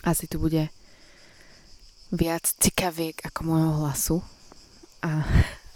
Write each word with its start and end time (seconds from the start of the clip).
Asi 0.00 0.24
tu 0.24 0.40
bude 0.40 0.72
viac 2.10 2.44
cikaviek 2.58 3.20
ako 3.20 3.40
môjho 3.44 3.72
hlasu. 3.84 4.16
A 5.04 5.24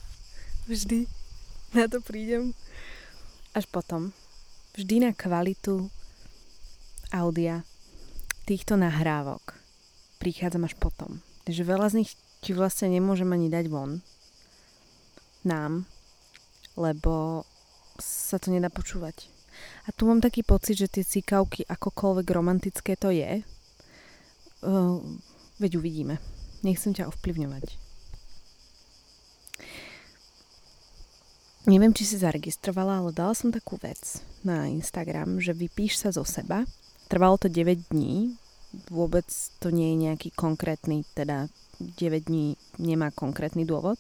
vždy 0.71 1.05
na 1.77 1.85
to 1.87 2.01
prídem 2.01 2.57
až 3.53 3.69
potom. 3.69 4.11
Vždy 4.75 5.07
na 5.07 5.11
kvalitu 5.15 5.93
audia 7.15 7.63
týchto 8.49 8.75
nahrávok 8.75 9.55
prichádzam 10.19 10.65
až 10.65 10.75
potom. 10.81 11.21
Takže 11.45 11.63
veľa 11.69 11.93
z 11.93 11.95
nich 12.03 12.11
ti 12.41 12.57
vlastne 12.57 12.89
nemôžem 12.89 13.29
ani 13.29 13.53
dať 13.53 13.69
von. 13.69 14.01
Nám. 15.45 15.85
Lebo 16.75 17.45
sa 18.01 18.41
to 18.41 18.51
nedá 18.51 18.73
počúvať. 18.73 19.29
A 19.87 19.95
tu 19.95 20.11
mám 20.11 20.19
taký 20.19 20.43
pocit, 20.43 20.75
že 20.75 20.91
tie 20.91 21.07
cikavky, 21.07 21.63
akokoľvek 21.69 22.27
romantické 22.35 22.99
to 22.99 23.15
je, 23.15 23.47
uh, 24.65 24.99
veď 25.61 25.79
uvidíme. 25.79 26.19
Nechcem 26.65 26.97
ťa 26.97 27.13
ovplyvňovať. 27.13 27.77
Neviem, 31.65 31.97
či 31.97 32.05
si 32.05 32.21
zaregistrovala, 32.21 33.01
ale 33.01 33.17
dala 33.17 33.33
som 33.33 33.49
takú 33.49 33.81
vec 33.81 34.21
na 34.45 34.69
Instagram, 34.69 35.41
že 35.41 35.57
vypíš 35.57 35.97
sa 35.97 36.13
zo 36.13 36.21
seba. 36.21 36.69
Trvalo 37.09 37.41
to 37.41 37.49
9 37.49 37.89
dní, 37.89 38.37
vôbec 38.93 39.25
to 39.65 39.73
nie 39.73 39.97
je 39.97 40.03
nejaký 40.09 40.29
konkrétny, 40.37 41.09
teda 41.17 41.49
9 41.81 42.29
dní 42.29 42.61
nemá 42.77 43.09
konkrétny 43.17 43.65
dôvod. 43.65 43.97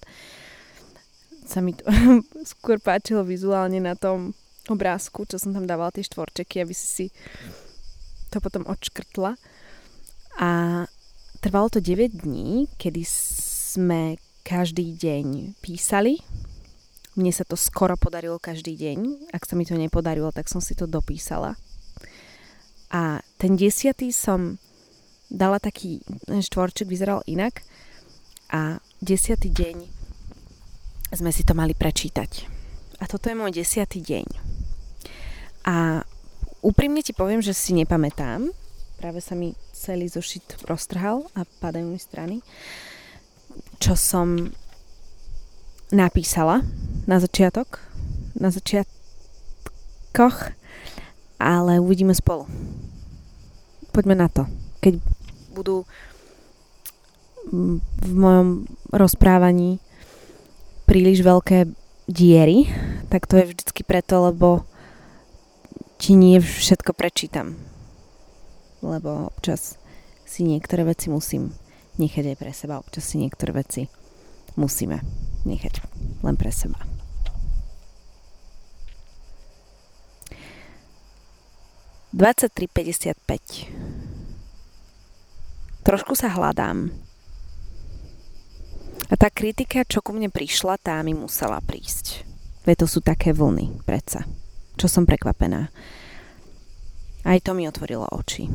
Sa 1.48 1.64
mi 1.64 1.72
to 1.72 1.88
skôr 2.52 2.76
páčilo 2.84 3.24
vizuálne 3.24 3.80
na 3.80 3.96
tom 3.96 4.36
obrázku, 4.68 5.24
čo 5.24 5.40
som 5.40 5.56
tam 5.56 5.64
dávala 5.64 5.92
tie 5.92 6.04
štvorčeky, 6.04 6.64
aby 6.64 6.72
si 6.76 6.86
si 6.88 7.06
to 8.28 8.44
potom 8.44 8.68
odškrtla. 8.68 9.40
A 10.40 10.84
trvalo 11.38 11.68
to 11.70 11.78
9 11.78 12.24
dní, 12.24 12.66
kedy 12.80 13.02
sme 13.06 14.18
každý 14.44 14.94
deň 14.94 15.56
písali. 15.62 16.20
Mne 17.14 17.30
sa 17.30 17.46
to 17.46 17.54
skoro 17.54 17.94
podarilo 17.94 18.42
každý 18.42 18.74
deň. 18.74 19.30
Ak 19.30 19.46
sa 19.46 19.54
mi 19.54 19.62
to 19.62 19.78
nepodarilo, 19.78 20.34
tak 20.34 20.50
som 20.50 20.58
si 20.58 20.74
to 20.74 20.90
dopísala. 20.90 21.54
A 22.90 23.22
ten 23.38 23.54
desiatý 23.54 24.10
som 24.10 24.58
dala 25.30 25.58
taký, 25.58 26.02
štvorček 26.28 26.86
vyzeral 26.86 27.22
inak 27.26 27.62
a 28.50 28.78
desiatý 29.02 29.50
deň 29.50 29.76
sme 31.14 31.30
si 31.30 31.42
to 31.46 31.54
mali 31.54 31.74
prečítať. 31.74 32.50
A 33.02 33.06
toto 33.06 33.30
je 33.30 33.38
môj 33.38 33.54
desiatý 33.54 34.02
deň. 34.02 34.26
A 35.64 36.02
úprimne 36.62 37.02
ti 37.02 37.16
poviem, 37.16 37.42
že 37.42 37.56
si 37.56 37.74
nepamätám. 37.74 38.50
Práve 38.98 39.18
sa 39.22 39.34
mi 39.34 39.54
celý 39.84 40.08
zošit 40.08 40.64
roztrhal 40.64 41.28
a 41.36 41.44
padajú 41.60 41.92
mi 41.92 42.00
strany. 42.00 42.40
Čo 43.76 44.00
som 44.00 44.48
napísala 45.92 46.64
na 47.04 47.20
začiatok, 47.20 47.84
na 48.32 48.48
začiatkoch, 48.48 50.56
ale 51.36 51.84
uvidíme 51.84 52.16
spolu. 52.16 52.48
Poďme 53.92 54.16
na 54.16 54.32
to. 54.32 54.48
Keď 54.80 55.04
budú 55.52 55.84
v 58.00 58.12
mojom 58.16 58.64
rozprávaní 58.88 59.84
príliš 60.88 61.20
veľké 61.20 61.68
diery, 62.08 62.72
tak 63.12 63.28
to 63.28 63.36
je 63.36 63.52
vždycky 63.52 63.84
preto, 63.84 64.32
lebo 64.32 64.64
ti 66.00 66.16
nie 66.16 66.40
všetko 66.40 66.96
prečítam. 66.96 67.73
Lebo 68.84 69.32
občas 69.32 69.80
si 70.28 70.44
niektoré 70.44 70.84
veci 70.84 71.08
musím 71.08 71.56
nechať 71.96 72.34
aj 72.34 72.36
pre 72.36 72.52
seba, 72.52 72.84
občas 72.84 73.08
si 73.08 73.16
niektoré 73.16 73.56
veci 73.56 73.88
musíme 74.60 75.00
nechať 75.48 75.80
len 76.20 76.36
pre 76.36 76.52
seba. 76.52 76.76
Trošku 85.82 86.14
sa 86.14 86.30
hľadám. 86.30 86.94
A 89.10 89.14
tá 89.18 89.28
kritika, 89.28 89.82
čo 89.82 89.98
ku 89.98 90.14
mne 90.14 90.30
prišla, 90.30 90.78
tá 90.78 91.02
mi 91.02 91.10
musela 91.10 91.58
prísť. 91.58 92.22
Veď 92.64 92.86
to 92.86 92.86
sú 92.86 93.00
také 93.02 93.34
vlny, 93.34 93.82
predsa. 93.82 94.24
Čo 94.78 94.86
som 94.86 95.04
prekvapená. 95.04 95.74
Aj 97.24 97.40
to 97.40 97.56
mi 97.56 97.64
otvorilo 97.64 98.04
oči. 98.12 98.52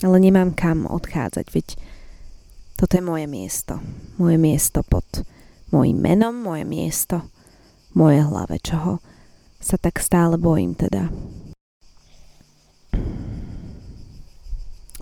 Ale 0.00 0.16
nemám 0.16 0.54
kam 0.54 0.86
odchádzať, 0.86 1.46
veď 1.50 1.66
toto 2.78 2.96
je 2.96 3.04
moje 3.04 3.26
miesto. 3.28 3.82
Moje 4.16 4.40
miesto 4.40 4.80
pod 4.80 5.04
môjim 5.74 5.98
menom, 5.98 6.32
moje 6.32 6.64
miesto, 6.64 7.28
moje 7.92 8.24
hlave, 8.24 8.56
čoho 8.62 9.04
sa 9.60 9.76
tak 9.76 10.00
stále 10.00 10.40
bojím 10.40 10.72
teda. 10.72 11.12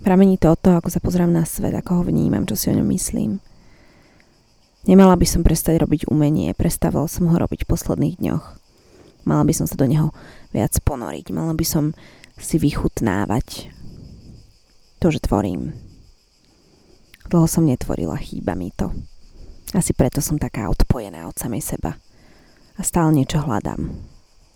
Pramení 0.02 0.40
to 0.40 0.50
od 0.50 0.58
toho, 0.58 0.80
ako 0.80 0.90
sa 0.90 1.04
pozrám 1.04 1.30
na 1.30 1.44
svet, 1.44 1.76
ako 1.76 2.00
ho 2.00 2.02
vnímam, 2.08 2.48
čo 2.48 2.56
si 2.56 2.66
o 2.72 2.74
ňom 2.74 2.88
myslím. 2.90 3.38
Nemala 4.88 5.14
by 5.20 5.26
som 5.28 5.44
prestať 5.44 5.84
robiť 5.84 6.08
umenie, 6.08 6.56
prestával 6.56 7.06
som 7.12 7.28
ho 7.28 7.36
robiť 7.36 7.62
v 7.62 7.70
posledných 7.70 8.16
dňoch. 8.16 8.44
Mala 9.28 9.44
by 9.44 9.52
som 9.52 9.66
sa 9.68 9.76
do 9.76 9.84
neho 9.84 10.16
viac 10.54 10.74
ponoriť, 10.82 11.32
mala 11.34 11.52
by 11.52 11.66
som 11.66 11.84
si 12.38 12.56
vychutnávať 12.56 13.72
to, 14.98 15.06
že 15.10 15.22
tvorím, 15.22 15.74
Dlho 17.28 17.44
som 17.44 17.68
netvorila, 17.68 18.16
chýba 18.16 18.56
mi 18.56 18.72
to. 18.72 18.88
Asi 19.76 19.92
preto 19.92 20.24
som 20.24 20.40
taká 20.40 20.72
odpojená 20.72 21.28
od 21.28 21.36
samej 21.36 21.60
seba. 21.60 22.00
A 22.72 22.80
stále 22.80 23.12
niečo 23.12 23.44
hľadám. 23.44 23.92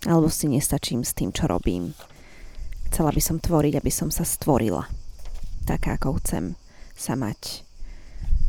Alebo 0.09 0.25
si 0.33 0.49
nestačím 0.49 1.05
s 1.05 1.13
tým, 1.13 1.29
čo 1.29 1.45
robím. 1.45 1.93
Chcela 2.89 3.13
by 3.13 3.21
som 3.21 3.37
tvoriť, 3.37 3.77
aby 3.77 3.91
som 3.93 4.09
sa 4.09 4.25
stvorila. 4.25 4.89
Taká, 5.69 6.01
ako 6.01 6.17
chcem 6.17 6.57
sa 6.97 7.13
mať. 7.13 7.61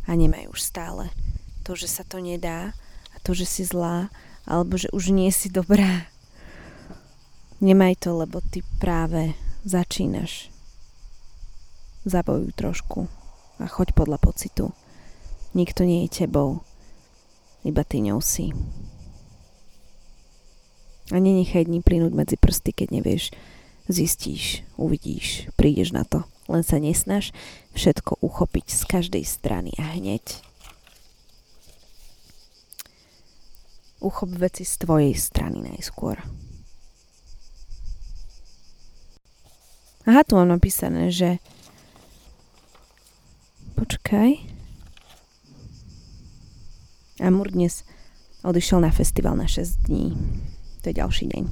A 0.09 0.16
nemaj 0.16 0.49
už 0.49 0.72
stále 0.72 1.12
to, 1.61 1.76
že 1.76 1.84
sa 1.84 2.00
to 2.00 2.16
nedá 2.16 2.72
a 3.12 3.16
to, 3.21 3.37
že 3.37 3.44
si 3.44 3.61
zlá, 3.61 4.09
alebo 4.49 4.81
že 4.81 4.88
už 4.97 5.12
nie 5.12 5.28
si 5.28 5.53
dobrá. 5.53 6.09
Nemaj 7.63 8.03
to, 8.03 8.19
lebo 8.19 8.43
ty 8.43 8.67
práve 8.83 9.39
začínaš. 9.63 10.51
Zabojuj 12.03 12.51
trošku 12.59 13.07
a 13.63 13.71
choď 13.71 13.95
podľa 13.95 14.19
pocitu. 14.19 14.75
Nikto 15.55 15.87
nie 15.87 16.05
je 16.05 16.27
tebou, 16.27 16.67
iba 17.63 17.87
ty 17.87 18.03
ňou 18.03 18.19
si. 18.19 18.51
A 21.13 21.21
nenechaj 21.23 21.69
dní 21.69 21.85
plynúť 21.85 22.13
medzi 22.17 22.37
prsty, 22.41 22.75
keď 22.75 22.89
nevieš, 22.91 23.31
zistíš, 23.87 24.67
uvidíš, 24.75 25.53
prídeš 25.55 25.95
na 25.95 26.03
to. 26.03 26.27
Len 26.49 26.61
sa 26.61 26.77
nesnaž 26.77 27.33
všetko 27.73 28.21
uchopiť 28.21 28.67
z 28.69 28.83
každej 28.85 29.25
strany 29.25 29.73
a 29.81 29.97
hneď. 29.97 30.43
Uchop 34.05 34.37
veci 34.37 34.69
z 34.69 34.75
tvojej 34.85 35.17
strany 35.17 35.65
najskôr. 35.65 36.21
Aha, 40.05 40.21
tu 40.21 40.37
mám 40.37 40.53
napísané, 40.53 41.09
že 41.09 41.41
Počkaj. 43.75 44.37
Amur 47.25 47.49
dnes 47.49 47.89
odišiel 48.45 48.85
na 48.85 48.93
festival 48.93 49.33
na 49.33 49.49
6 49.49 49.89
dní. 49.89 50.13
To 50.85 50.93
je 50.93 51.01
ďalší 51.01 51.25
deň. 51.33 51.45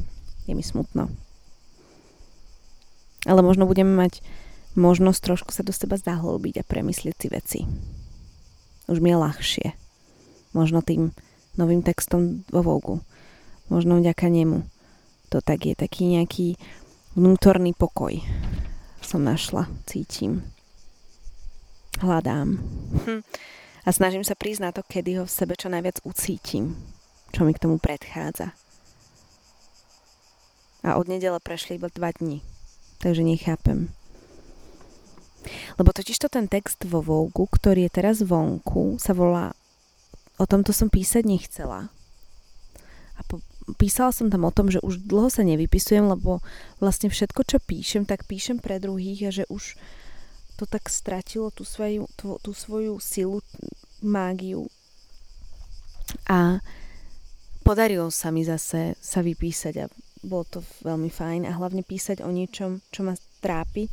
Je 0.46 0.52
mi 0.52 0.60
smutno. 0.60 1.08
Ale 3.24 3.40
možno 3.40 3.64
budeme 3.64 3.96
mať 3.96 4.20
možnosť 4.76 5.20
trošku 5.32 5.50
sa 5.56 5.64
do 5.64 5.72
seba 5.72 5.96
zahlbiť 5.96 6.60
a 6.60 6.68
premyslieť 6.68 7.16
si 7.16 7.28
veci. 7.32 7.60
Už 8.84 9.00
mi 9.00 9.16
je 9.16 9.16
ľahšie. 9.16 9.68
Možno 10.52 10.84
tým 10.84 11.16
novým 11.56 11.80
textom 11.80 12.44
vo 12.52 12.60
Vogu. 12.60 13.00
Možno 13.72 13.96
vďaka 13.96 14.28
nemu. 14.28 14.68
To 15.32 15.40
tak 15.40 15.64
je 15.64 15.72
taký 15.72 16.20
nejaký 16.20 16.60
vnútorný 17.12 17.76
pokoj. 17.76 18.18
Som 19.02 19.24
našla, 19.26 19.68
cítim 19.84 20.52
hľadám. 22.02 22.58
Hm. 23.06 23.22
A 23.82 23.88
snažím 23.90 24.26
sa 24.26 24.38
prísť 24.38 24.62
na 24.62 24.70
to, 24.74 24.82
kedy 24.86 25.18
ho 25.18 25.24
v 25.26 25.34
sebe 25.34 25.54
čo 25.58 25.70
najviac 25.70 26.02
ucítim, 26.06 26.78
čo 27.34 27.46
mi 27.46 27.54
k 27.54 27.62
tomu 27.62 27.78
predchádza. 27.78 28.54
A 30.82 30.98
od 30.98 31.06
nedele 31.06 31.38
prešli 31.38 31.78
iba 31.78 31.90
dva 31.90 32.10
dni, 32.14 32.42
takže 33.02 33.22
nechápem. 33.22 33.90
Lebo 35.78 35.90
totiž 35.90 36.18
to 36.22 36.28
ten 36.30 36.46
text 36.46 36.86
vo 36.86 37.02
Vogu, 37.02 37.50
ktorý 37.50 37.90
je 37.90 37.94
teraz 38.02 38.22
vonku, 38.22 38.98
sa 38.98 39.14
volá 39.14 39.54
O 40.40 40.48
tomto 40.48 40.74
som 40.74 40.90
písať 40.90 41.22
nechcela. 41.28 41.92
A 43.14 43.20
po, 43.28 43.38
písala 43.78 44.12
som 44.12 44.28
tam 44.28 44.46
o 44.46 44.52
tom, 44.54 44.68
že 44.68 44.82
už 44.82 45.06
dlho 45.06 45.28
sa 45.32 45.42
nevypisujem, 45.46 46.06
lebo 46.06 46.42
vlastne 46.82 47.08
všetko, 47.08 47.40
čo 47.46 47.58
píšem, 47.62 48.04
tak 48.04 48.26
píšem 48.26 48.58
pre 48.58 48.82
druhých 48.82 49.28
a 49.28 49.30
že 49.30 49.44
už 49.48 49.78
to 50.56 50.64
tak 50.68 50.86
stratilo 50.86 51.50
tú 51.50 51.66
svoju, 51.66 52.06
tú, 52.14 52.38
tú 52.38 52.54
svoju 52.54 53.02
silu, 53.02 53.42
mágiu. 54.04 54.70
A 56.28 56.60
podarilo 57.66 58.10
sa 58.12 58.30
mi 58.30 58.46
zase 58.46 58.94
sa 59.00 59.24
vypísať 59.24 59.74
a 59.82 59.86
bolo 60.22 60.44
to 60.46 60.58
veľmi 60.86 61.10
fajn 61.10 61.50
a 61.50 61.56
hlavne 61.58 61.82
písať 61.82 62.22
o 62.22 62.30
niečom, 62.30 62.78
čo 62.94 63.02
ma 63.02 63.18
trápi. 63.42 63.90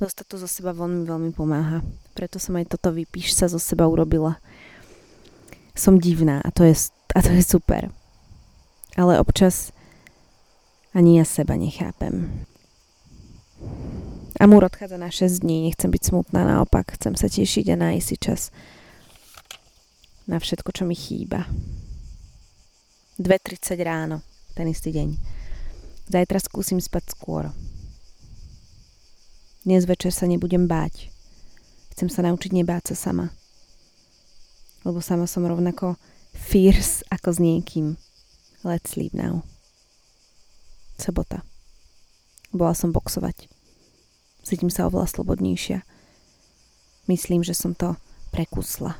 Dostať 0.00 0.26
to 0.30 0.36
zo 0.40 0.48
seba 0.48 0.72
von 0.72 0.94
mi 0.94 1.04
veľmi 1.04 1.34
pomáha. 1.34 1.84
Preto 2.14 2.38
som 2.40 2.56
aj 2.56 2.72
toto 2.72 2.94
vypíš 2.94 3.34
sa 3.34 3.50
zo 3.50 3.60
seba 3.60 3.84
urobila. 3.84 4.40
Som 5.74 6.00
divná 6.00 6.40
a 6.40 6.48
to 6.54 6.64
je, 6.64 6.74
a 7.12 7.20
to 7.20 7.30
je 7.34 7.42
super. 7.44 7.90
Ale 8.98 9.22
občas 9.22 9.70
ani 10.90 11.22
ja 11.22 11.24
seba 11.24 11.54
nechápem. 11.54 12.42
Amúr 14.42 14.66
odchádza 14.66 14.98
na 14.98 15.10
6 15.10 15.46
dní, 15.46 15.70
nechcem 15.70 15.90
byť 15.90 16.02
smutná, 16.02 16.42
naopak 16.42 16.98
chcem 16.98 17.14
sa 17.14 17.30
tešiť 17.30 17.74
a 17.74 17.76
nájsť 17.78 18.06
si 18.06 18.16
čas 18.18 18.40
na 20.26 20.42
všetko, 20.42 20.70
čo 20.74 20.82
mi 20.82 20.98
chýba. 20.98 21.46
2.30 23.22 23.78
ráno, 23.82 24.22
ten 24.58 24.66
istý 24.70 24.90
deň. 24.90 25.14
Zajtra 26.10 26.38
skúsim 26.42 26.82
spať 26.82 27.14
skôr. 27.14 27.54
Dnes 29.62 29.86
večer 29.86 30.10
sa 30.10 30.26
nebudem 30.26 30.66
báť. 30.66 31.10
Chcem 31.94 32.10
sa 32.10 32.26
naučiť 32.26 32.50
nebáť 32.50 32.94
sa 32.94 33.10
sama. 33.10 33.30
Lebo 34.86 35.02
sama 35.02 35.26
som 35.26 35.46
rovnako 35.46 35.98
fierce 36.34 37.02
ako 37.10 37.28
s 37.34 37.38
niekým. 37.42 37.86
Let's 38.66 38.90
sleep 38.90 39.14
now. 39.14 39.46
Sobota. 40.98 41.46
Bola 42.50 42.74
som 42.74 42.90
boxovať. 42.90 43.46
Cítim 44.42 44.72
sa 44.72 44.90
oveľa 44.90 45.14
slobodnejšia. 45.14 45.86
Myslím, 47.06 47.46
že 47.46 47.54
som 47.54 47.72
to 47.72 47.94
prekusla. 48.34 48.98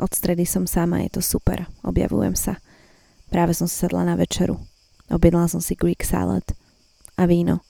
Od 0.00 0.10
stredy 0.10 0.48
som 0.48 0.64
sama, 0.64 1.04
je 1.04 1.20
to 1.20 1.22
super. 1.22 1.68
Objavujem 1.84 2.32
sa. 2.32 2.56
Práve 3.28 3.54
som 3.54 3.68
sedla 3.68 4.02
na 4.02 4.16
večeru. 4.16 4.58
Objednala 5.12 5.46
som 5.46 5.60
si 5.62 5.76
Greek 5.76 6.02
salad 6.02 6.46
a 7.14 7.28
víno 7.28 7.62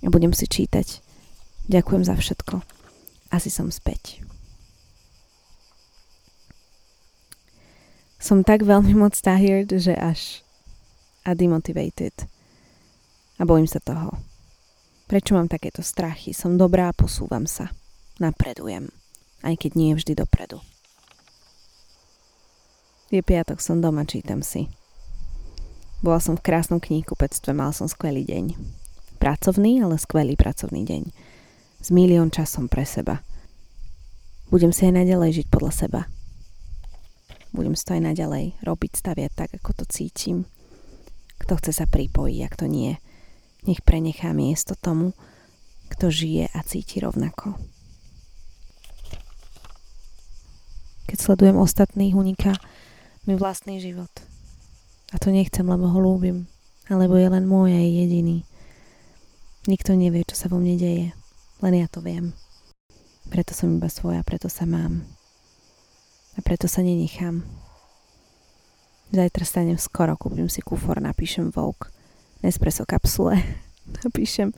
a 0.00 0.08
budem 0.08 0.32
si 0.32 0.48
čítať. 0.48 1.02
Ďakujem 1.68 2.04
za 2.08 2.14
všetko. 2.16 2.60
Asi 3.32 3.50
som 3.52 3.72
späť. 3.72 4.23
Som 8.24 8.40
tak 8.40 8.64
veľmi 8.64 8.96
moc 8.96 9.12
tired, 9.12 9.68
že 9.68 9.92
až 9.92 10.40
a 11.28 11.36
demotivated. 11.36 12.24
A 13.36 13.44
bojím 13.44 13.68
sa 13.68 13.84
toho. 13.84 14.16
Prečo 15.04 15.36
mám 15.36 15.52
takéto 15.52 15.84
strachy? 15.84 16.32
Som 16.32 16.56
dobrá 16.56 16.88
a 16.88 16.96
posúvam 16.96 17.44
sa. 17.44 17.68
Napredujem. 18.16 18.88
Aj 19.44 19.52
keď 19.52 19.70
nie 19.76 19.92
vždy 19.92 20.16
dopredu. 20.16 20.64
Je 23.12 23.20
piatok, 23.20 23.60
som 23.60 23.84
doma, 23.84 24.08
čítam 24.08 24.40
si. 24.40 24.72
Bola 26.00 26.16
som 26.16 26.40
v 26.40 26.48
krásnom 26.48 26.80
kníhkupectve, 26.80 27.52
mal 27.52 27.76
som 27.76 27.92
skvelý 27.92 28.24
deň. 28.24 28.56
Pracovný, 29.20 29.84
ale 29.84 30.00
skvelý 30.00 30.32
pracovný 30.32 30.88
deň. 30.88 31.12
S 31.84 31.92
milión 31.92 32.32
časom 32.32 32.72
pre 32.72 32.88
seba. 32.88 33.20
Budem 34.48 34.72
si 34.72 34.88
aj 34.88 35.04
naďalej 35.04 35.44
žiť 35.44 35.46
podľa 35.52 35.72
seba. 35.76 36.00
Budem 37.54 37.78
to 37.78 37.94
aj 37.94 38.02
naďalej 38.02 38.58
robiť, 38.66 38.92
staviať 38.98 39.32
tak, 39.32 39.50
ako 39.54 39.70
to 39.78 39.84
cítim. 39.86 40.50
Kto 41.38 41.54
chce 41.62 41.70
sa 41.70 41.86
pripojiť, 41.86 42.38
ak 42.42 42.54
to 42.58 42.66
nie, 42.66 42.98
nech 43.64 43.80
prenechá 43.86 44.34
miesto 44.34 44.74
tomu, 44.74 45.14
kto 45.94 46.10
žije 46.10 46.50
a 46.50 46.60
cíti 46.66 46.98
rovnako. 46.98 47.54
Keď 51.06 51.18
sledujem 51.22 51.54
ostatných, 51.54 52.18
uniká 52.18 52.58
mi 53.30 53.38
vlastný 53.38 53.78
život– 53.78 54.10
a 55.14 55.16
to 55.22 55.30
nechcem, 55.30 55.62
lebo 55.62 55.86
ho 55.86 55.98
ľúbim. 56.02 56.50
Alebo 56.90 57.14
je 57.14 57.30
len 57.30 57.46
môj 57.46 57.70
a 57.70 57.78
je 57.78 57.90
jediný. 58.02 58.38
Nikto 59.70 59.94
nevie, 59.94 60.26
čo 60.26 60.34
sa 60.34 60.50
vo 60.50 60.58
mne 60.58 60.74
deje. 60.74 61.14
Len 61.62 61.74
ja 61.78 61.86
to 61.86 62.02
viem. 62.02 62.34
Preto 63.30 63.54
som 63.54 63.78
iba 63.78 63.86
svoja, 63.86 64.20
preto 64.26 64.50
sa 64.50 64.66
mám. 64.66 65.06
A 66.34 66.42
preto 66.42 66.66
sa 66.66 66.82
nenechám. 66.82 67.46
Zajtra 69.14 69.44
stanem 69.46 69.78
skoro, 69.78 70.18
kúpim 70.18 70.50
si 70.50 70.58
kufor, 70.58 70.98
napíšem 70.98 71.54
Vogue, 71.54 71.94
Nespresso 72.44 72.84
kapsule, 72.84 73.40
napíšem 74.04 74.52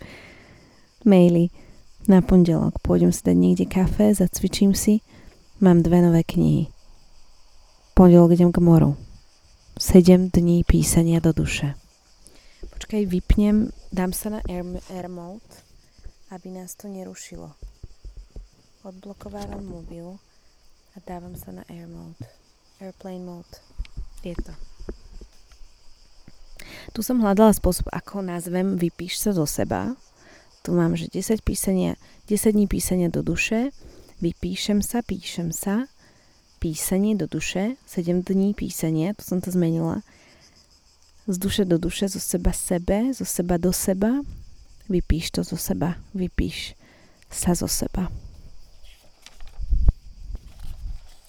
maily. 1.06 1.54
Na 2.10 2.22
pondelok 2.22 2.82
pôjdem 2.82 3.14
si 3.14 3.22
dať 3.22 3.36
niekde 3.38 3.66
kafe, 3.66 4.14
zacvičím 4.14 4.74
si, 4.74 5.02
mám 5.62 5.82
dve 5.82 6.02
nové 6.02 6.22
knihy. 6.26 6.70
Pondelok 7.94 8.34
idem 8.34 8.50
k 8.50 8.58
moru. 8.58 8.98
7 9.78 10.32
dní 10.34 10.64
písania 10.64 11.20
do 11.20 11.36
duše. 11.36 11.74
Počkaj, 12.74 13.06
vypnem, 13.06 13.70
dám 13.92 14.10
sa 14.16 14.32
na 14.34 14.40
air, 14.48 14.64
air 14.90 15.06
mode, 15.06 15.46
aby 16.32 16.48
nás 16.48 16.74
to 16.74 16.88
nerušilo. 16.88 17.52
Odblokovávam 18.82 19.62
mobil 19.62 20.18
a 20.96 20.98
dávam 21.04 21.36
sa 21.36 21.52
na 21.52 21.62
air 21.68 21.84
mode. 21.84 22.16
Airplane 22.80 23.20
mode. 23.20 23.60
Je 24.24 24.32
to. 24.32 24.52
Tu 26.96 27.04
som 27.04 27.20
hľadala 27.20 27.52
spôsob, 27.52 27.92
ako 27.92 28.24
nazvem 28.24 28.80
Vypíš 28.80 29.20
sa 29.20 29.36
zo 29.36 29.44
seba. 29.44 29.92
Tu 30.64 30.72
mám, 30.72 30.96
že 30.96 31.12
10, 31.12 31.44
písania, 31.44 32.00
10 32.26 32.56
dní 32.56 32.66
písania 32.66 33.12
do 33.12 33.20
duše, 33.20 33.70
vypíšem 34.24 34.80
sa, 34.80 35.04
píšem 35.04 35.52
sa, 35.52 35.86
písanie 36.58 37.14
do 37.14 37.28
duše, 37.28 37.76
7 37.86 38.24
dní 38.24 38.56
písanie, 38.56 39.12
to 39.14 39.22
som 39.22 39.38
to 39.38 39.52
zmenila, 39.52 40.02
z 41.28 41.36
duše 41.38 41.62
do 41.68 41.78
duše, 41.78 42.08
zo 42.08 42.18
seba 42.18 42.50
sebe, 42.50 43.12
zo 43.14 43.22
seba 43.22 43.60
do 43.60 43.70
seba, 43.70 44.24
vypíš 44.88 45.38
to 45.38 45.40
zo 45.46 45.60
seba, 45.60 46.00
vypíš 46.16 46.74
sa 47.30 47.54
zo 47.54 47.70
seba. 47.70 48.10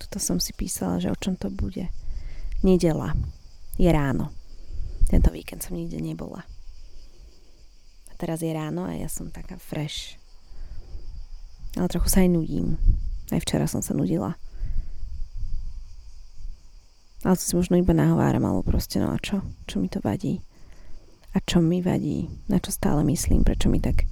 Tuto 0.08 0.24
som 0.24 0.40
si 0.40 0.56
písala, 0.56 1.04
že 1.04 1.12
o 1.12 1.20
čom 1.20 1.36
to 1.36 1.52
bude. 1.52 1.92
Nedela. 2.64 3.12
Je 3.76 3.92
ráno. 3.92 4.32
Tento 5.12 5.36
víkend 5.36 5.60
som 5.60 5.76
nikde 5.76 6.00
nebola. 6.00 6.48
A 8.08 8.14
teraz 8.16 8.40
je 8.40 8.56
ráno 8.56 8.88
a 8.88 8.96
ja 8.96 9.12
som 9.12 9.28
taká 9.28 9.60
fresh. 9.60 10.16
Ale 11.76 11.92
trochu 11.92 12.08
sa 12.08 12.24
aj 12.24 12.32
nudím. 12.32 12.80
Aj 13.36 13.44
včera 13.44 13.68
som 13.68 13.84
sa 13.84 13.92
nudila. 13.92 14.40
Ale 17.28 17.36
to 17.36 17.44
si 17.44 17.54
možno 17.60 17.76
iba 17.76 17.92
nahováram, 17.92 18.48
alebo 18.48 18.64
proste 18.64 19.04
no 19.04 19.12
a 19.12 19.20
čo? 19.20 19.44
Čo 19.68 19.84
mi 19.84 19.92
to 19.92 20.00
vadí? 20.00 20.40
A 21.36 21.44
čo 21.44 21.60
mi 21.60 21.84
vadí? 21.84 22.32
Na 22.48 22.64
čo 22.64 22.72
stále 22.72 23.04
myslím? 23.04 23.44
Prečo 23.44 23.68
mi 23.68 23.84
tak... 23.84 24.08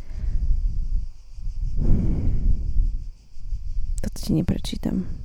Toto 4.03 4.17
ti 4.19 4.35
neprečítam. 4.35 5.24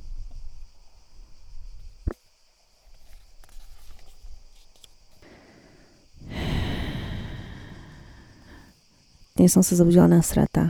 Dnes 9.41 9.57
som 9.57 9.65
sa 9.65 9.73
zobudila 9.73 10.05
na 10.05 10.21
srata. 10.21 10.69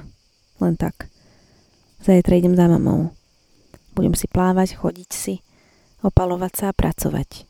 Len 0.64 0.80
tak. 0.80 1.12
Zajtra 2.08 2.40
idem 2.40 2.56
za 2.56 2.72
mamou. 2.72 3.12
Budem 3.92 4.16
si 4.16 4.32
plávať, 4.32 4.80
chodiť 4.80 5.10
si 5.12 5.44
opalovať 6.00 6.52
sa 6.56 6.66
a 6.72 6.78
pracovať. 6.80 7.44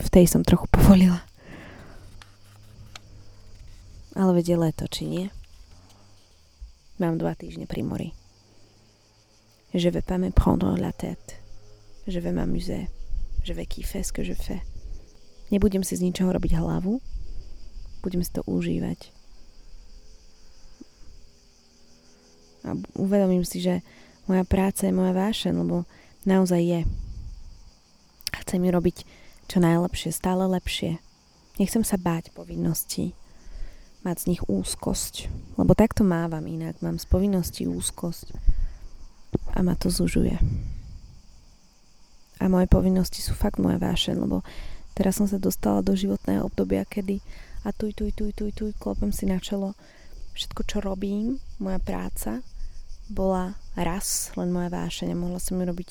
V 0.00 0.08
tej 0.08 0.24
som 0.24 0.40
trochu 0.40 0.64
povolila. 0.72 1.28
Ale 4.16 4.32
vedie 4.32 4.56
leto, 4.56 4.88
či 4.88 5.04
nie? 5.04 5.28
Mám 6.96 7.20
dva 7.20 7.36
týždne 7.36 7.68
pri 7.68 7.84
mori. 7.84 8.16
Je 9.76 9.92
vais 9.92 10.00
pas 10.00 10.16
me 10.16 10.32
prendre 10.32 10.72
la 10.80 10.96
tête. 10.96 11.36
Je 12.08 12.16
vais 12.16 12.32
m'amuser. 12.32 12.88
Je 13.44 13.52
vais 13.52 13.68
kiffer 13.68 14.00
ce 14.00 14.16
que 14.16 14.24
je 14.24 14.32
fais. 14.32 14.64
Nebudem 15.52 15.84
si 15.84 16.00
z 16.00 16.08
ničoho 16.08 16.32
robiť 16.32 16.56
hlavu. 16.56 17.12
Budem 18.04 18.20
si 18.20 18.28
to 18.36 18.44
užívať. 18.44 19.08
A 22.68 22.76
uvedomím 23.00 23.48
si, 23.48 23.64
že 23.64 23.80
moja 24.28 24.44
práca 24.44 24.84
je 24.84 24.92
moja 24.92 25.16
vášeň, 25.16 25.52
lebo 25.64 25.88
naozaj 26.28 26.60
je. 26.60 26.80
A 28.32 28.36
chcem 28.44 28.60
ju 28.60 28.70
robiť 28.72 28.96
čo 29.48 29.60
najlepšie, 29.60 30.12
stále 30.12 30.44
lepšie. 30.48 31.00
Nechcem 31.60 31.80
sa 31.80 32.00
báť 32.00 32.32
povinností, 32.32 33.16
mať 34.04 34.16
z 34.20 34.28
nich 34.36 34.42
úzkosť, 34.44 35.28
lebo 35.56 35.72
takto 35.76 36.02
mávam 36.04 36.44
inak, 36.44 36.80
mám 36.84 37.00
z 37.00 37.06
povinností 37.08 37.64
úzkosť 37.68 38.36
a 39.54 39.64
ma 39.64 39.76
to 39.76 39.92
zužuje. 39.92 40.36
A 42.42 42.50
moje 42.50 42.66
povinnosti 42.66 43.22
sú 43.22 43.32
fakt 43.32 43.62
moja 43.62 43.78
vášeň, 43.78 44.18
lebo 44.18 44.42
teraz 44.92 45.16
som 45.16 45.30
sa 45.30 45.38
dostala 45.38 45.80
do 45.80 45.94
životného 45.94 46.44
obdobia, 46.44 46.82
kedy 46.84 47.22
a 47.64 47.72
tuj, 47.72 47.96
tuj, 47.96 48.12
tuj, 48.12 48.36
tuj, 48.36 48.52
tuj, 48.52 48.72
klopem 48.76 49.08
si 49.08 49.24
na 49.24 49.40
čelo. 49.40 49.72
Všetko, 50.36 50.60
čo 50.68 50.84
robím, 50.84 51.40
moja 51.56 51.80
práca, 51.80 52.44
bola 53.08 53.56
raz 53.72 54.32
len 54.36 54.52
moja 54.52 54.68
vášeň 54.68 55.12
a 55.12 55.16
mohla 55.16 55.40
som 55.40 55.56
ju 55.56 55.64
robiť 55.64 55.90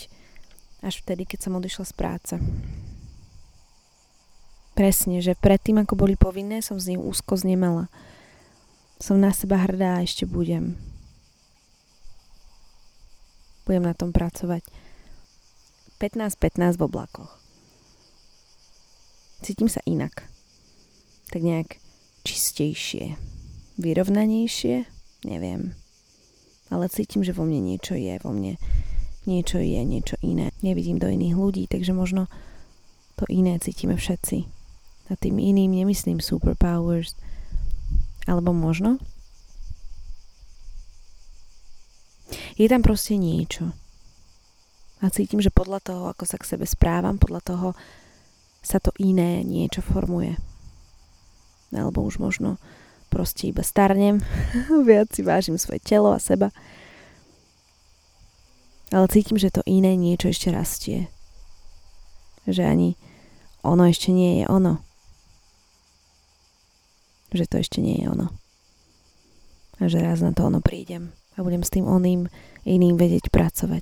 až 0.85 1.01
vtedy, 1.01 1.25
keď 1.25 1.39
som 1.49 1.57
odišla 1.57 1.85
z 1.89 1.93
práce. 1.95 2.35
Presne, 4.73 5.21
že 5.21 5.37
predtým, 5.37 5.81
ako 5.81 5.93
boli 5.93 6.17
povinné, 6.17 6.65
som 6.65 6.81
z 6.81 6.93
nich 6.93 7.01
úzko 7.01 7.37
znemala. 7.37 7.93
Som 8.97 9.21
na 9.21 9.29
seba 9.29 9.61
hrdá 9.61 10.01
a 10.01 10.03
ešte 10.05 10.25
budem. 10.25 10.73
Budem 13.69 13.85
na 13.85 13.93
tom 13.93 14.09
pracovať. 14.09 14.65
15-15 16.01 16.75
v 16.75 16.81
oblakoch. 16.83 17.31
Cítim 19.45 19.69
sa 19.71 19.79
inak. 19.85 20.32
Tak 21.33 21.41
nejak 21.41 21.81
čistejšie. 22.21 23.17
Vyrovnanejšie? 23.81 24.85
Neviem. 25.25 25.73
Ale 26.69 26.85
cítim, 26.93 27.25
že 27.25 27.33
vo 27.33 27.41
mne 27.41 27.73
niečo 27.73 27.97
je. 27.97 28.13
Vo 28.21 28.29
mne 28.29 28.61
niečo 29.25 29.57
je, 29.57 29.81
niečo 29.81 30.13
iné. 30.21 30.53
Nevidím 30.61 31.01
do 31.01 31.09
iných 31.09 31.33
ľudí, 31.33 31.63
takže 31.65 31.89
možno 31.89 32.29
to 33.17 33.25
iné 33.33 33.57
cítime 33.57 33.97
všetci. 33.97 34.45
A 35.09 35.17
tým 35.17 35.41
iným 35.41 35.73
nemyslím 35.73 36.21
superpowers, 36.21 37.17
alebo 38.29 38.53
možno 38.53 39.01
je 42.61 42.69
tam 42.69 42.85
proste 42.85 43.17
niečo. 43.17 43.73
A 45.01 45.09
cítim, 45.09 45.41
že 45.41 45.49
podľa 45.49 45.81
toho, 45.81 46.03
ako 46.13 46.23
sa 46.29 46.37
k 46.37 46.47
sebe 46.55 46.69
správam, 46.69 47.17
podľa 47.17 47.41
toho 47.41 47.67
sa 48.63 48.77
to 48.79 48.93
iné 49.01 49.43
niečo 49.43 49.83
formuje. 49.83 50.52
Alebo 51.73 52.05
už 52.05 52.21
možno 52.21 52.61
proste 53.09 53.49
iba 53.49 53.61
starnem, 53.61 54.21
viac 54.89 55.13
si 55.13 55.21
vážim 55.21 55.57
svoje 55.57 55.81
telo 55.81 56.13
a 56.13 56.21
seba. 56.21 56.49
Ale 58.93 59.09
cítim, 59.09 59.41
že 59.41 59.49
to 59.49 59.65
iné 59.65 59.97
niečo 59.97 60.29
ešte 60.29 60.53
rastie. 60.53 61.09
Že 62.45 62.63
ani 62.69 62.89
ono 63.65 63.89
ešte 63.89 64.13
nie 64.13 64.41
je 64.41 64.45
ono. 64.45 64.85
Že 67.33 67.45
to 67.49 67.55
ešte 67.57 67.79
nie 67.81 68.01
je 68.01 68.05
ono. 68.09 68.29
A 69.81 69.89
že 69.89 69.97
raz 69.97 70.21
na 70.21 70.29
to 70.29 70.45
ono 70.45 70.61
prídem 70.61 71.09
a 71.33 71.41
budem 71.41 71.65
s 71.65 71.73
tým 71.73 71.89
oným 71.89 72.29
iným 72.63 72.95
vedieť 72.97 73.33
pracovať. 73.33 73.81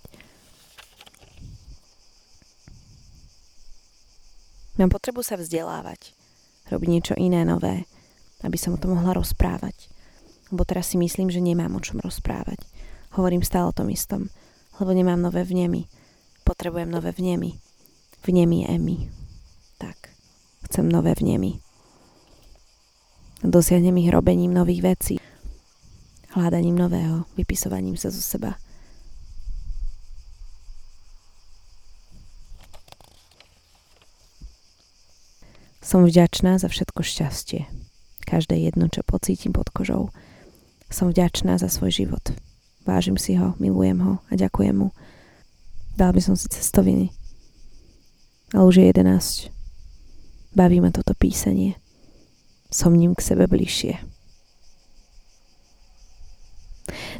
Mám 4.79 4.88
potrebu 4.88 5.21
sa 5.21 5.36
vzdelávať, 5.36 6.15
robiť 6.71 6.89
niečo 6.89 7.13
iné 7.19 7.43
nové, 7.43 7.85
aby 8.41 8.57
som 8.57 8.73
o 8.73 8.81
tom 8.81 8.95
mohla 8.95 9.13
rozprávať. 9.13 9.91
Lebo 10.49 10.63
teraz 10.63 10.91
si 10.91 10.97
myslím, 10.97 11.27
že 11.29 11.43
nemám 11.43 11.75
o 11.75 11.83
čom 11.83 11.99
rozprávať. 11.99 12.63
Hovorím 13.15 13.43
stále 13.43 13.69
o 13.69 13.75
tom 13.75 13.91
istom, 13.91 14.31
lebo 14.79 14.95
nemám 14.95 15.19
nové 15.19 15.43
vnemy. 15.43 15.85
Potrebujem 16.47 16.91
nové 16.91 17.11
vnemy. 17.11 17.59
Vnemy 18.23 18.67
Emy. 18.71 18.97
Tak, 19.77 19.97
chcem 20.67 20.87
nové 20.87 21.13
vnemy. 21.13 21.59
Dosiahnem 23.43 23.97
ich 23.97 24.13
robením 24.13 24.53
nových 24.53 24.81
vecí 24.81 25.17
hľadaním 26.35 26.79
nového, 26.79 27.27
vypisovaním 27.35 27.99
sa 27.99 28.07
zo 28.07 28.23
seba. 28.23 28.55
Som 35.91 36.07
vďačná 36.07 36.55
za 36.55 36.71
všetko 36.71 37.03
šťastie. 37.03 37.67
Každé 38.24 38.55
jedno, 38.55 38.88
čo 38.88 39.03
pocítim 39.03 39.51
pod 39.51 39.67
kožou. 39.75 40.15
Som 40.88 41.12
vďačná 41.12 41.60
za 41.60 41.67
svoj 41.67 41.91
život. 41.91 42.31
Vážim 42.88 43.19
si 43.19 43.36
ho, 43.36 43.60
milujem 43.60 44.00
ho 44.00 44.24
a 44.31 44.39
ďakujem 44.39 44.71
mu. 44.71 44.95
Dal 46.00 46.15
by 46.15 46.24
som 46.24 46.39
si 46.39 46.48
cestoviny. 46.48 47.12
Ale 48.55 48.63
už 48.63 48.79
je 48.79 48.86
11. 48.88 49.51
Baví 50.55 50.79
ma 50.79 50.95
toto 50.95 51.12
písanie. 51.12 51.75
Som 52.71 52.95
ním 52.95 53.12
k 53.12 53.27
sebe 53.27 53.51
bližšie. 53.51 54.00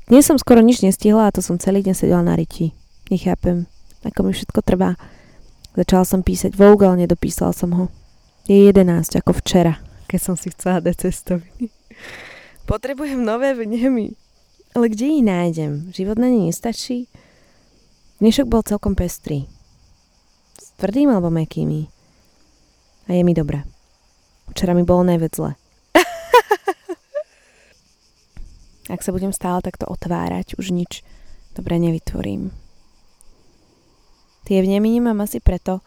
Dnes 0.08 0.24
som 0.24 0.40
skoro 0.40 0.63
nič 0.63 0.80
nestihla 0.80 1.28
a 1.28 1.36
to 1.36 1.44
som 1.44 1.60
celý 1.60 1.84
deň 1.84 1.92
sedela 1.92 2.24
na 2.24 2.40
riti. 2.40 2.72
Nechápem, 3.12 3.68
ako 4.08 4.20
mi 4.24 4.32
všetko 4.32 4.63
trvá. 4.63 4.96
Začala 5.75 6.08
som 6.08 6.24
písať 6.24 6.56
Vogue, 6.56 6.88
ale 6.88 7.04
nedopísala 7.04 7.51
som 7.51 7.75
ho. 7.75 7.92
Je 8.51 8.67
11, 8.67 9.15
ako 9.15 9.31
včera, 9.39 9.79
keď 10.12 10.20
som 10.20 10.36
si 10.36 10.51
chcela 10.51 10.84
dať 10.84 11.08
cestoviny. 11.08 11.72
Potrebujem 12.67 13.24
nové 13.24 13.55
vnemy. 13.55 14.12
Ale 14.75 14.91
kde 14.91 15.08
ich 15.08 15.24
nájdem? 15.24 15.88
Život 15.96 16.20
na 16.20 16.27
ne 16.27 16.51
nestačí? 16.51 17.08
Dnešok 18.20 18.51
bol 18.51 18.60
celkom 18.67 18.91
pestrý. 18.91 19.48
S 20.60 20.75
tvrdým 20.75 21.15
alebo 21.15 21.31
mekými. 21.31 21.88
A 23.08 23.15
je 23.15 23.24
mi 23.24 23.31
dobré. 23.31 23.63
Včera 24.51 24.75
mi 24.75 24.84
bolo 24.84 25.08
najviac 25.08 25.31
zle. 25.31 25.55
Ak 28.91 29.00
sa 29.00 29.15
budem 29.15 29.31
stále 29.31 29.63
takto 29.63 29.88
otvárať, 29.88 30.60
už 30.60 30.75
nič 30.75 31.08
dobre 31.55 31.79
nevytvorím. 31.79 32.51
Tie 34.43 34.60
vnemy 34.60 35.00
nemám 35.00 35.24
asi 35.24 35.39
preto, 35.39 35.79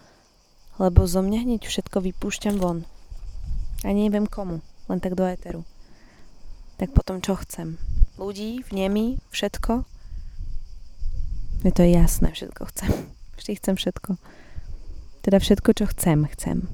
lebo 0.79 1.07
zo 1.07 1.23
mňa 1.23 1.47
hneď 1.47 1.63
všetko 1.67 2.03
vypúšťam 2.03 2.59
von. 2.59 2.83
A 3.85 3.93
neviem 3.95 4.27
komu, 4.27 4.65
len 4.91 4.99
tak 4.99 5.15
do 5.15 5.23
éteru. 5.23 5.63
Tak 6.81 6.91
potom 6.91 7.23
čo 7.23 7.39
chcem? 7.39 7.79
Ľudí, 8.19 8.67
vnemy, 8.67 9.23
všetko? 9.31 9.87
Je 11.65 11.73
to 11.73 11.83
jasné, 11.87 12.35
všetko 12.35 12.63
chcem. 12.75 12.91
Vždy 13.39 13.53
chcem 13.63 13.75
všetko. 13.79 14.11
Teda 15.25 15.39
všetko, 15.41 15.71
čo 15.73 15.85
chcem, 15.89 16.29
chcem. 16.37 16.69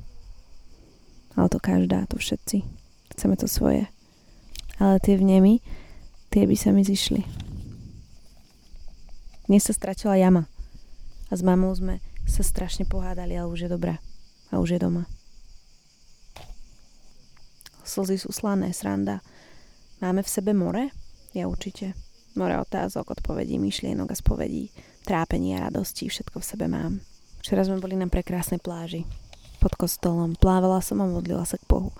Ale 1.38 1.46
to 1.46 1.62
každá, 1.62 2.08
to 2.10 2.18
všetci. 2.18 2.66
Chceme 3.14 3.38
to 3.38 3.46
svoje. 3.46 3.86
Ale 4.80 4.98
tie 4.98 5.14
vnemy, 5.20 5.62
tie 6.32 6.48
by 6.48 6.56
sa 6.56 6.72
mi 6.72 6.82
zišli. 6.82 7.22
Dnes 9.46 9.66
sa 9.66 9.74
stratila 9.74 10.14
jama 10.14 10.46
a 11.26 11.32
s 11.34 11.42
mamou 11.42 11.74
sme 11.74 11.98
sa 12.30 12.46
strašne 12.46 12.86
pohádali, 12.86 13.34
ale 13.34 13.50
už 13.50 13.66
je 13.66 13.70
dobrá 13.70 13.98
a 14.48 14.62
už 14.62 14.78
je 14.78 14.80
doma. 14.80 15.04
Slzy 17.82 18.22
sú 18.22 18.30
slané, 18.30 18.70
sranda. 18.70 19.18
Máme 19.98 20.22
v 20.22 20.30
sebe 20.30 20.54
more? 20.54 20.94
Ja 21.34 21.50
určite. 21.50 21.98
More 22.38 22.54
otázok, 22.62 23.18
odpovedí, 23.18 23.58
myšlienok 23.58 24.14
a 24.14 24.16
spovedí, 24.16 24.70
trápení 25.02 25.58
a 25.58 25.66
radosti, 25.66 26.06
všetko 26.06 26.38
v 26.38 26.46
sebe 26.46 26.66
mám. 26.70 27.02
Včera 27.42 27.66
sme 27.66 27.82
boli 27.82 27.98
na 27.98 28.06
prekrásnej 28.06 28.62
pláži. 28.62 29.02
Pod 29.58 29.74
kostolom. 29.74 30.38
Plávala 30.38 30.78
som 30.78 31.02
a 31.02 31.10
modlila 31.10 31.42
sa 31.42 31.58
k 31.58 31.66
Bohu. 31.66 31.90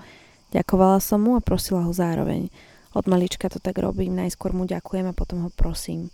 Ďakovala 0.55 1.03
som 1.03 1.27
mu 1.27 1.35
a 1.35 1.43
prosila 1.43 1.83
ho 1.83 1.93
zároveň. 1.93 2.49
Od 2.95 3.07
malička 3.07 3.47
to 3.51 3.63
tak 3.63 3.79
robím, 3.79 4.19
najskôr 4.19 4.51
mu 4.51 4.67
ďakujem 4.67 5.11
a 5.11 5.15
potom 5.15 5.47
ho 5.47 5.51
prosím. 5.51 6.11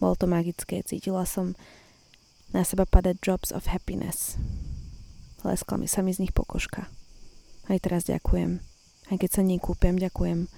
Bolo 0.00 0.16
to 0.16 0.24
magické, 0.24 0.80
cítila 0.84 1.24
som 1.28 1.52
na 2.50 2.66
seba 2.66 2.86
padať 2.86 3.22
drops 3.22 3.50
of 3.54 3.70
happiness. 3.70 4.38
Leskla 5.46 5.80
mi 5.80 5.88
sa 5.88 6.04
mi 6.04 6.12
z 6.12 6.26
nich 6.26 6.34
pokožka. 6.34 6.90
Aj 7.70 7.78
teraz 7.78 8.04
ďakujem. 8.10 8.60
Aj 9.10 9.16
keď 9.16 9.30
sa 9.30 9.42
nekúpem, 9.46 9.96
ďakujem. 9.96 10.50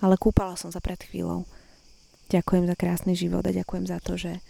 Ale 0.00 0.14
kúpala 0.16 0.54
som 0.54 0.70
sa 0.70 0.80
pred 0.80 0.98
chvíľou. 1.02 1.44
Ďakujem 2.30 2.64
za 2.66 2.74
krásny 2.74 3.12
život 3.14 3.44
a 3.46 3.54
ďakujem 3.54 3.86
za 3.86 3.98
to, 4.02 4.18
že 4.18 4.42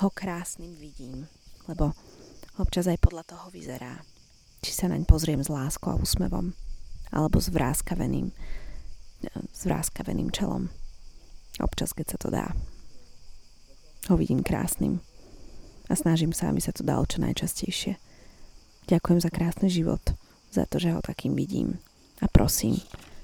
ho 0.00 0.08
krásnym 0.12 0.76
vidím. 0.76 1.28
Lebo 1.68 1.92
občas 2.60 2.88
aj 2.88 3.00
podľa 3.00 3.24
toho 3.24 3.46
vyzerá. 3.52 4.04
Či 4.64 4.72
sa 4.72 4.86
naň 4.88 5.04
pozriem 5.04 5.40
s 5.44 5.52
láskou 5.52 5.92
a 5.92 6.00
úsmevom. 6.00 6.56
Alebo 7.12 7.38
s 7.40 7.52
vráskaveným 7.52 8.32
s 9.52 9.64
vráskaveným 9.64 10.28
čelom. 10.28 10.68
Občas, 11.62 11.94
keď 11.96 12.06
sa 12.16 12.18
to 12.18 12.28
dá. 12.28 12.52
Ho 14.12 14.14
vidím 14.20 14.44
krásnym 14.44 15.00
a 15.88 15.92
snažím 15.92 16.32
sa, 16.32 16.48
aby 16.48 16.60
sa 16.60 16.72
to 16.72 16.86
dalo 16.86 17.04
čo 17.04 17.20
najčastejšie. 17.20 18.00
Ďakujem 18.88 19.18
za 19.20 19.30
krásny 19.32 19.68
život, 19.72 20.00
za 20.52 20.68
to, 20.68 20.76
že 20.76 20.92
ho 20.92 21.00
takým 21.00 21.32
vidím. 21.36 21.80
A 22.20 22.28
prosím, 22.28 22.80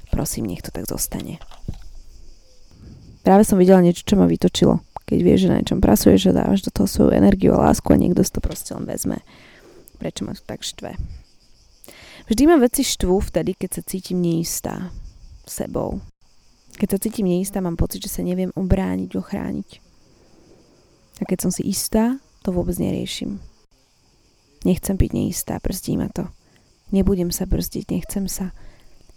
prosím, 0.09 0.49
nech 0.49 0.65
to 0.65 0.73
tak 0.73 0.89
zostane. 0.89 1.41
Práve 3.21 3.45
som 3.45 3.61
videla 3.61 3.85
niečo, 3.85 4.05
čo 4.05 4.17
ma 4.17 4.25
vytočilo. 4.25 4.81
Keď 5.05 5.19
vieš, 5.21 5.41
že 5.45 5.51
na 5.53 5.59
niečom 5.61 5.83
pracuješ, 5.83 6.31
že 6.31 6.37
dávaš 6.37 6.65
do 6.65 6.71
toho 6.73 6.89
svoju 6.89 7.11
energiu 7.13 7.53
a 7.53 7.69
lásku 7.69 7.89
a 7.91 8.01
niekto 8.01 8.25
si 8.25 8.33
to 8.33 8.41
proste 8.41 8.73
len 8.73 8.89
vezme. 8.89 9.21
Prečo 10.01 10.25
ma 10.25 10.33
to 10.33 10.41
tak 10.47 10.65
štve? 10.65 10.97
Vždy 12.31 12.43
ma 12.47 12.57
veci 12.63 12.87
štvú 12.87 13.19
vtedy, 13.19 13.59
keď 13.59 13.71
sa 13.81 13.83
cítim 13.83 14.23
neistá 14.23 14.95
sebou. 15.45 15.99
Keď 16.79 16.89
sa 16.97 16.99
cítim 17.03 17.27
neistá, 17.27 17.59
mám 17.59 17.75
pocit, 17.75 18.01
že 18.01 18.09
sa 18.09 18.23
neviem 18.23 18.55
obrániť, 18.55 19.11
ochrániť. 19.19 19.69
A 21.21 21.23
keď 21.27 21.39
som 21.43 21.51
si 21.53 21.67
istá, 21.67 22.23
to 22.41 22.53
vôbec 22.53 22.77
neriešim. 22.81 23.41
Nechcem 24.65 24.97
byť 24.97 25.11
neistá, 25.17 25.57
brzdí 25.57 25.97
ma 25.97 26.13
to. 26.13 26.29
Nebudem 26.93 27.33
sa 27.33 27.49
brzdiť, 27.49 27.85
nechcem 27.89 28.29
sa. 28.29 28.53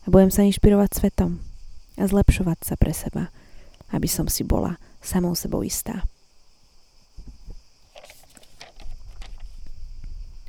A 0.03 0.08
budem 0.08 0.32
sa 0.32 0.46
inšpirovať 0.48 1.00
svetom 1.00 1.39
a 2.00 2.03
zlepšovať 2.08 2.60
sa 2.63 2.75
pre 2.80 2.94
seba, 2.96 3.34
aby 3.92 4.08
som 4.08 4.27
si 4.27 4.44
bola 4.44 4.80
samou 5.03 5.36
sebou 5.36 5.63
istá. 5.63 6.03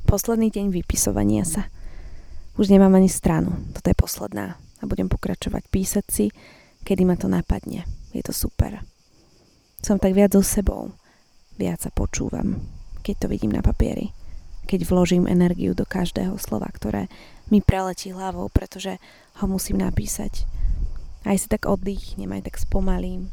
Posledný 0.05 0.53
deň 0.53 0.71
vypisovania 0.71 1.43
sa. 1.43 1.67
Už 2.55 2.71
nemám 2.71 2.95
ani 2.95 3.11
stranu, 3.11 3.51
toto 3.75 3.91
je 3.91 3.97
posledná 3.99 4.55
a 4.79 4.83
budem 4.87 5.11
pokračovať 5.11 5.63
písať 5.67 6.05
si, 6.07 6.25
kedy 6.87 7.03
ma 7.03 7.19
to 7.19 7.27
napadne. 7.27 7.83
Je 8.15 8.23
to 8.23 8.31
super. 8.31 8.79
Som 9.83 9.99
tak 9.99 10.15
viac 10.15 10.31
so 10.31 10.39
sebou, 10.39 10.95
viac 11.55 11.83
sa 11.83 11.91
počúvam, 11.91 12.61
keď 13.01 13.15
to 13.25 13.27
vidím 13.31 13.55
na 13.55 13.63
papieri 13.63 14.11
keď 14.65 14.89
vložím 14.89 15.29
energiu 15.29 15.77
do 15.77 15.85
každého 15.85 16.41
slova, 16.41 16.65
ktoré 16.73 17.05
mi 17.53 17.61
preletí 17.61 18.09
hlavou, 18.09 18.49
pretože 18.49 18.97
ho 19.39 19.45
musím 19.45 19.77
napísať. 19.77 20.49
Aj 21.21 21.37
si 21.37 21.45
tak 21.45 21.69
oddychnem, 21.69 22.33
aj 22.33 22.49
tak 22.49 22.57
spomalím. 22.57 23.29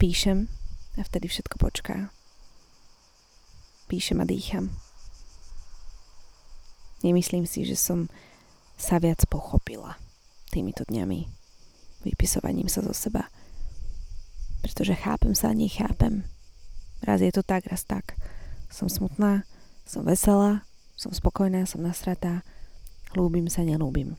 Píšem 0.00 0.48
a 0.96 1.04
vtedy 1.04 1.28
všetko 1.28 1.60
počká. 1.60 2.08
Píšem 3.86 4.18
a 4.20 4.26
dýcham. 4.26 4.72
Nemyslím 7.04 7.44
si, 7.44 7.68
že 7.68 7.76
som 7.76 8.08
sa 8.80 8.96
viac 8.96 9.20
pochopila 9.28 10.00
týmito 10.50 10.84
dňami, 10.88 11.28
vypisovaním 12.08 12.72
sa 12.72 12.80
zo 12.80 12.96
seba. 12.96 13.28
Pretože 14.64 14.96
chápem 14.96 15.36
sa 15.36 15.52
a 15.52 15.56
nechápem. 15.56 16.35
Raz 17.04 17.20
je 17.20 17.32
to 17.32 17.42
tak, 17.44 17.66
raz 17.68 17.84
tak. 17.84 18.16
Som 18.72 18.88
smutná, 18.88 19.44
som 19.84 20.02
veselá, 20.02 20.64
som 20.96 21.12
spokojná, 21.12 21.68
som 21.68 21.84
nasratá, 21.84 22.40
ľúbim 23.12 23.46
sa, 23.52 23.62
nelúbim. 23.62 24.16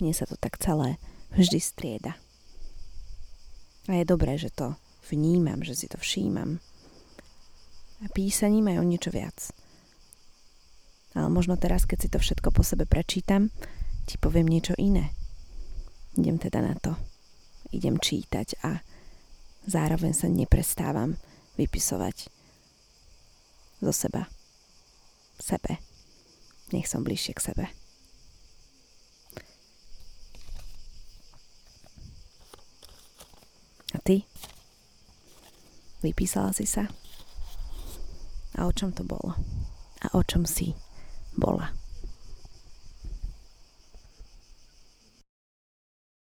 Mne 0.00 0.12
sa 0.16 0.24
to 0.24 0.34
tak 0.40 0.56
celé 0.56 0.96
vždy 1.36 1.60
strieda. 1.60 2.16
A 3.88 4.00
je 4.00 4.04
dobré, 4.08 4.36
že 4.40 4.48
to 4.48 4.76
vnímam, 5.12 5.60
že 5.60 5.76
si 5.76 5.86
to 5.88 6.00
všímam. 6.00 6.62
A 8.00 8.06
písaním 8.16 8.72
aj 8.72 8.80
o 8.80 8.84
niečo 8.84 9.10
viac. 9.12 9.52
Ale 11.12 11.28
možno 11.28 11.58
teraz, 11.58 11.84
keď 11.84 11.98
si 12.00 12.08
to 12.08 12.18
všetko 12.22 12.48
po 12.54 12.62
sebe 12.62 12.86
prečítam, 12.86 13.50
ti 14.06 14.16
poviem 14.16 14.48
niečo 14.48 14.78
iné. 14.78 15.12
Idem 16.16 16.38
teda 16.38 16.62
na 16.64 16.74
to. 16.78 16.96
Idem 17.70 17.98
čítať 17.98 18.62
a 18.66 18.82
zároveň 19.66 20.16
sa 20.16 20.26
neprestávam 20.26 21.18
vypisovať 21.60 22.32
zo 23.84 23.92
seba 23.92 24.32
sebe. 25.36 25.76
Nech 26.72 26.88
som 26.88 27.04
bližšie 27.04 27.36
k 27.36 27.44
sebe. 27.52 27.64
A 33.90 33.98
ty? 34.00 34.24
Vypísala 36.00 36.54
si 36.56 36.64
sa? 36.64 36.88
A 38.56 38.64
o 38.64 38.72
čom 38.72 38.94
to 38.94 39.04
bolo? 39.04 39.36
A 40.00 40.16
o 40.16 40.22
čom 40.24 40.46
si 40.48 40.72
bola? 41.36 41.74